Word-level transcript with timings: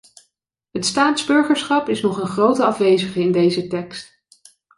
Het 0.71 0.85
staatsburgerschap 0.85 1.89
is 1.89 2.01
nog 2.01 2.21
een 2.21 2.27
grote 2.27 2.63
afwezige 2.65 3.19
in 3.21 3.31
deze 3.31 3.67
tekst. 3.67 4.23